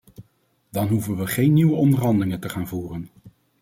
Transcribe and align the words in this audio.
Dan 0.69 0.87
hoeven 0.87 1.17
we 1.17 1.27
geen 1.27 1.53
nieuwe 1.53 1.75
onderhandelingen 1.75 2.39
te 2.39 2.49
gaan 2.49 2.67
voeren. 2.67 3.09